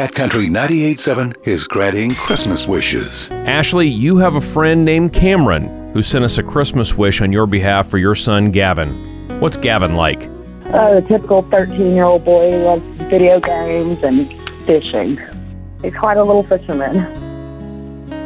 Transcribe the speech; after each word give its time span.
Cat 0.00 0.14
Country 0.14 0.46
98.7 0.46 1.46
is 1.46 1.66
granting 1.66 2.14
Christmas 2.14 2.66
wishes. 2.66 3.30
Ashley, 3.30 3.86
you 3.86 4.16
have 4.16 4.34
a 4.34 4.40
friend 4.40 4.82
named 4.82 5.12
Cameron 5.12 5.92
who 5.92 6.00
sent 6.00 6.24
us 6.24 6.38
a 6.38 6.42
Christmas 6.42 6.94
wish 6.94 7.20
on 7.20 7.30
your 7.32 7.46
behalf 7.46 7.86
for 7.86 7.98
your 7.98 8.14
son 8.14 8.50
Gavin. 8.50 8.88
What's 9.40 9.58
Gavin 9.58 9.96
like? 9.96 10.22
Uh, 10.72 10.94
the 10.94 11.06
typical 11.06 11.42
13 11.50 11.94
year 11.94 12.04
old 12.04 12.24
boy 12.24 12.50
who 12.50 12.64
loves 12.64 12.82
video 13.10 13.40
games 13.40 14.02
and 14.02 14.26
fishing. 14.64 15.18
He's 15.82 15.94
quite 15.94 16.16
a 16.16 16.22
little 16.24 16.44
fisherman. 16.44 16.96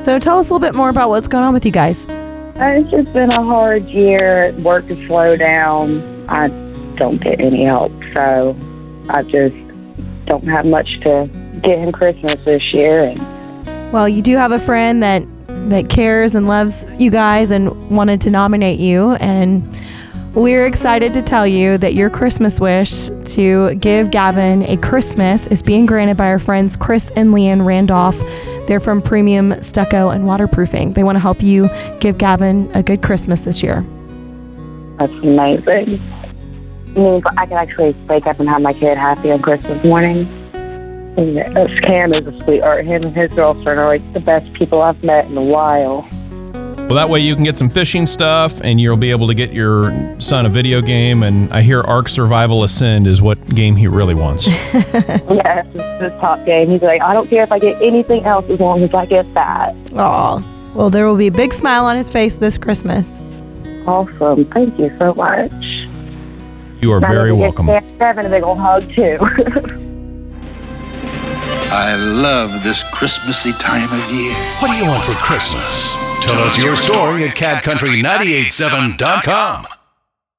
So 0.01 0.21
tell 0.21 0.39
us 0.39 0.51
a 0.51 0.55
little 0.55 0.65
bit 0.65 0.77
more 0.77 0.91
about 0.91 1.09
what's 1.09 1.27
going 1.27 1.43
on 1.43 1.53
with 1.53 1.67
you 1.67 1.73
guys. 1.73 2.07
Uh, 2.07 2.77
It's 2.79 2.91
just 2.93 3.13
been 3.13 3.33
a 3.33 3.43
hard 3.43 3.85
year. 3.87 4.55
Work 4.61 4.89
is 4.91 5.07
slow 5.09 5.35
down. 5.37 6.25
I 6.29 6.47
don't 6.95 7.21
get 7.21 7.41
any 7.41 7.65
help, 7.65 7.91
so 8.15 8.57
I 9.09 9.25
just 9.25 9.57
don't 10.27 10.45
have 10.45 10.67
much 10.67 11.01
to 11.01 11.29
get 11.63 11.79
him 11.79 11.93
Christmas 11.93 12.43
this 12.45 12.73
year. 12.73 13.05
And 13.05 13.93
Well, 13.93 14.09
you 14.09 14.23
do 14.23 14.37
have 14.37 14.53
a 14.53 14.59
friend 14.59 15.03
that 15.03 15.25
that 15.71 15.89
cares 15.89 16.35
and 16.35 16.47
loves 16.47 16.85
you 16.99 17.11
guys 17.11 17.51
and 17.51 17.91
wanted 17.91 18.21
to 18.23 18.31
nominate 18.31 18.79
you 18.79 19.13
and 19.15 19.63
we're 20.35 20.67
excited 20.67 21.15
to 21.15 21.23
tell 21.23 21.47
you 21.47 21.79
that 21.79 21.95
your 21.95 22.11
Christmas 22.11 22.59
wish 22.59 23.09
to 23.37 23.77
give 23.77 24.11
Gavin 24.11 24.65
a 24.65 24.77
Christmas 24.79 25.47
is 25.47 25.63
being 25.63 25.87
granted 25.87 26.17
by 26.17 26.27
our 26.27 26.41
friends 26.41 26.77
Chris 26.77 27.13
and 27.15 27.33
Leeann 27.33 27.65
Randolph. 27.65 28.19
They're 28.67 28.81
from 28.81 29.01
Premium 29.01 29.63
Stucco 29.63 30.09
and 30.09 30.27
Waterproofing. 30.27 30.95
They 30.95 31.05
want 31.05 31.15
to 31.15 31.21
help 31.21 31.41
you 31.41 31.71
give 32.01 32.19
Gavin 32.19 32.69
a 32.75 32.83
good 32.83 33.01
Christmas 33.01 33.45
this 33.45 33.63
year. 33.63 33.85
that's 34.99 35.13
amazing. 35.13 36.03
I 36.97 37.01
mean, 37.01 37.23
I 37.37 37.47
can 37.47 37.57
actually 37.57 37.93
wake 38.09 38.27
up 38.27 38.39
and 38.39 38.49
have 38.49 38.63
my 38.63 38.73
kid 38.73 38.97
happy 38.97 39.33
on 39.33 39.43
Christmas 39.43 39.85
morning. 39.85 40.27
And, 41.17 41.83
Cam 41.85 42.13
is 42.13 42.27
a 42.27 42.45
sweetheart. 42.45 42.85
Him 42.85 43.05
and 43.05 43.17
his 43.17 43.31
girlfriend 43.33 43.79
are 43.81 43.87
like 43.87 44.13
the 44.13 44.21
best 44.21 44.53
people 44.55 44.83
I've 44.83 45.03
met 45.03 45.27
in 45.27 45.37
a 45.37 45.43
while. 45.43 46.09
Well, 46.87 46.97
that 46.97 47.09
way 47.09 47.21
you 47.21 47.35
can 47.35 47.45
get 47.45 47.57
some 47.57 47.71
fishing 47.71 48.07
stuff 48.07 48.61
and 48.61 48.81
you'll 48.81 48.97
be 48.97 49.11
able 49.11 49.27
to 49.29 49.35
get 49.35 49.53
your 49.53 49.91
son 50.21 50.45
a 50.45 50.49
video 50.49 50.81
game. 50.83 51.23
And 51.23 51.53
I 51.53 51.63
hear 51.63 51.81
Ark 51.81 52.09
Survival 52.09 52.63
Ascend 52.63 53.07
is 53.07 53.23
what 53.23 53.43
game 53.49 53.75
he 53.75 53.87
really 53.89 54.15
wants. 54.15 54.47
Yes, 55.35 55.67
it's 55.75 56.03
his 56.03 56.13
top 56.21 56.45
game. 56.45 56.71
He's 56.71 56.83
like, 56.83 57.01
I 57.01 57.13
don't 57.13 57.29
care 57.29 57.43
if 57.43 57.51
I 57.51 57.59
get 57.59 57.81
anything 57.83 58.25
else 58.25 58.45
as 58.51 58.61
long 58.61 58.83
as 58.83 58.93
I 58.95 59.07
get 59.07 59.33
that. 59.35 59.75
Aw. 59.97 60.73
Well, 60.75 60.91
there 60.91 61.07
will 61.07 61.17
be 61.17 61.27
a 61.29 61.33
big 61.33 61.53
smile 61.53 61.87
on 61.87 61.97
his 61.97 62.11
face 62.11 62.37
this 62.37 62.59
Christmas. 62.59 63.21
Awesome. 63.87 64.45
Thank 64.47 64.79
you 64.79 64.95
so 65.01 65.15
much. 65.15 65.53
You 66.85 66.93
are 66.93 67.01
very 67.01 67.33
let 67.33 67.39
me 67.39 67.41
give 67.41 67.41
welcome. 67.41 67.67
Kevin 67.99 68.27
a 68.27 68.29
big 68.29 68.43
old 68.43 68.59
hug, 68.59 68.95
too. 68.95 69.17
I 71.73 71.95
love 71.97 72.63
this 72.63 72.83
Christmassy 72.93 73.55
time 73.55 73.91
of 73.91 74.11
year. 74.13 74.35
What 74.59 74.71
do 74.71 74.77
you 74.77 74.85
want 74.85 75.03
for 75.03 75.13
Christmas? 75.13 75.95
Tell 76.21 76.39
us 76.43 76.63
your 76.63 76.77
story 76.77 77.25
at 77.25 77.35
catcountry987.com. 77.37 79.65